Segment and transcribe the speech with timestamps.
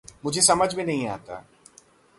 [0.25, 1.45] मुझे समझ में नहीं आता